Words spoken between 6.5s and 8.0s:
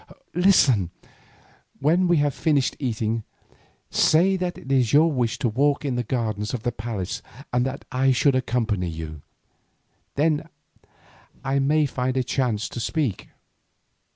of the palace and that